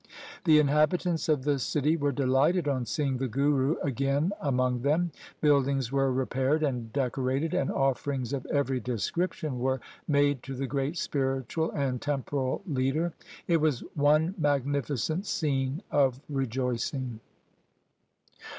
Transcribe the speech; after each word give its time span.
The 0.45 0.59
inhabi 0.59 0.97
tants 0.99 1.29
of 1.29 1.43
the 1.43 1.59
city 1.59 1.95
were 1.95 2.11
delighted 2.11 2.67
on 2.67 2.87
seeing 2.87 3.17
the 3.17 3.27
Guru 3.27 3.75
again 3.83 4.31
among 4.41 4.81
them. 4.81 5.11
Buildings 5.41 5.91
were 5.91 6.11
repaired 6.11 6.63
and 6.63 6.91
decorated, 6.91 7.53
and 7.53 7.69
offerings 7.69 8.33
of 8.33 8.43
every 8.47 8.79
description 8.79 9.59
were 9.59 9.79
made 10.07 10.41
to 10.41 10.55
the 10.55 10.65
great 10.65 10.97
spiritual 10.97 11.69
and 11.73 12.01
temporal 12.01 12.63
leader. 12.65 13.13
It 13.47 13.57
was 13.57 13.83
one 13.93 14.33
magnificent 14.39 15.27
scene 15.27 15.83
of 15.91 16.19
rejoicing. 16.29 17.19